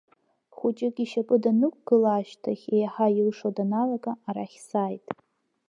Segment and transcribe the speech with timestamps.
[0.57, 5.05] Хәыҷык ишьапы данықәгыла ашьҭахь, еиҳа илшо даналага, арахь сааит.